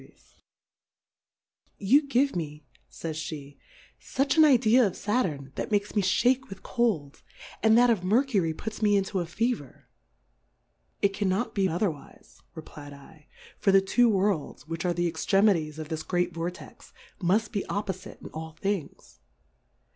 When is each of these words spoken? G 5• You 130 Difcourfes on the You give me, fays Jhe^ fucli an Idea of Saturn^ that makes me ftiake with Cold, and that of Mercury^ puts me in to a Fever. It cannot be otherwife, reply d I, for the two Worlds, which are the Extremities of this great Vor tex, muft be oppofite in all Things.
G 0.01 0.07
5• 0.07 0.15
You 1.77 1.97
130 1.99 1.99
Difcourfes 2.01 2.01
on 2.01 2.01
the 2.01 2.01
You 2.01 2.09
give 2.09 2.35
me, 2.35 2.65
fays 2.89 3.15
Jhe^ 3.17 3.57
fucli 4.01 4.37
an 4.39 4.45
Idea 4.45 4.87
of 4.87 4.93
Saturn^ 4.93 5.53
that 5.53 5.69
makes 5.71 5.95
me 5.95 6.01
ftiake 6.01 6.49
with 6.49 6.63
Cold, 6.63 7.21
and 7.61 7.77
that 7.77 7.91
of 7.91 7.99
Mercury^ 8.01 8.57
puts 8.57 8.81
me 8.81 8.97
in 8.97 9.03
to 9.03 9.19
a 9.19 9.27
Fever. 9.27 9.85
It 11.03 11.13
cannot 11.13 11.53
be 11.53 11.67
otherwife, 11.69 12.41
reply 12.55 12.89
d 12.89 12.95
I, 12.95 13.27
for 13.59 13.71
the 13.71 13.79
two 13.79 14.09
Worlds, 14.09 14.67
which 14.67 14.85
are 14.85 14.93
the 14.95 15.05
Extremities 15.07 15.77
of 15.77 15.89
this 15.89 16.01
great 16.01 16.33
Vor 16.33 16.49
tex, 16.49 16.93
muft 17.19 17.51
be 17.51 17.63
oppofite 17.69 18.21
in 18.23 18.29
all 18.29 18.53
Things. 18.53 19.19